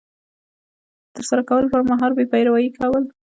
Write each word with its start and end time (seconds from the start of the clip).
د 1.05 1.07
ترسره 1.15 1.41
کولو 1.49 1.71
پر 1.73 1.81
مهال 1.89 2.11
بې 2.17 2.25
پروایي 2.31 2.69
کول 2.77 3.03